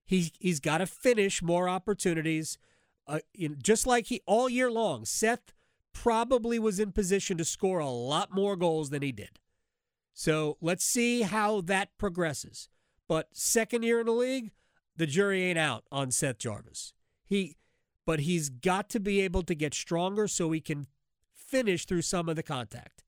He 0.05 0.33
he's 0.39 0.61
got 0.61 0.79
to 0.79 0.87
finish 0.87 1.41
more 1.41 1.67
opportunities. 1.67 2.59
Uh, 3.07 3.21
in, 3.33 3.57
just 3.63 3.87
like 3.87 4.09
he 4.09 4.21
all 4.27 4.51
year 4.51 4.71
long, 4.71 5.07
Seth 5.07 5.55
probably 5.95 6.59
was 6.59 6.79
in 6.79 6.93
position 6.93 7.39
to 7.39 7.45
score 7.47 7.79
a 7.79 7.89
lot 7.89 8.35
more 8.35 8.55
goals 8.55 8.91
than 8.91 9.01
he 9.01 9.13
did. 9.13 9.39
So 10.19 10.57
let's 10.63 10.83
see 10.83 11.23
how 11.23 11.61
that 11.61 11.91
progresses. 11.99 12.71
But 13.07 13.29
second 13.33 13.83
year 13.83 14.01
in 14.01 14.07
the 14.07 14.13
league, 14.13 14.51
the 14.97 15.07
jury 15.07 15.43
ain't 15.43 15.59
out 15.59 15.85
on 15.93 16.11
Seth 16.11 16.39
Jarvis. 16.39 16.95
He, 17.27 17.59
but 18.07 18.21
he's 18.21 18.49
got 18.49 18.89
to 18.91 18.99
be 18.99 19.21
able 19.21 19.43
to 19.43 19.55
get 19.55 19.75
stronger 19.75 20.27
so 20.27 20.51
he 20.51 20.61
can 20.63 20.87
finish 21.35 21.85
through 21.85 22.01
some 22.01 22.31
of 22.31 22.37
the 22.37 22.43
contact. 22.43 23.05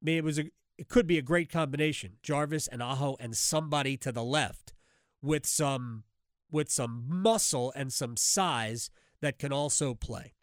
I 0.00 0.04
mean, 0.04 0.18
it 0.18 0.24
was 0.24 0.38
a, 0.38 0.44
it 0.78 0.86
could 0.86 1.08
be 1.08 1.18
a 1.18 1.22
great 1.22 1.50
combination: 1.50 2.18
Jarvis 2.22 2.68
and 2.68 2.80
Aho 2.80 3.16
and 3.18 3.36
somebody 3.36 3.96
to 3.96 4.12
the 4.12 4.22
left 4.22 4.74
with 5.20 5.44
some 5.44 6.04
with 6.52 6.70
some 6.70 7.04
muscle 7.08 7.72
and 7.74 7.92
some 7.92 8.16
size 8.16 8.90
that 9.20 9.40
can 9.40 9.52
also 9.52 9.92
play. 9.92 10.34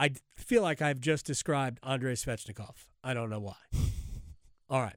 I 0.00 0.12
feel 0.34 0.62
like 0.62 0.80
I've 0.80 0.98
just 0.98 1.26
described 1.26 1.78
Andrei 1.82 2.14
Svechnikov. 2.14 2.86
I 3.04 3.12
don't 3.12 3.28
know 3.28 3.38
why. 3.38 3.56
All 4.70 4.80
right. 4.80 4.96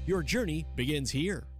Your 0.07 0.23
journey 0.23 0.65
begins 0.75 1.11
here. 1.11 1.50